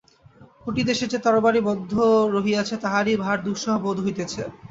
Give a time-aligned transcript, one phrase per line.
[0.63, 1.91] কটিদেশে যে তরবারি বদ্ধ
[2.35, 4.41] রহিয়াছে, তাহারই ভার দুঃসহ বোধ হইতেছে।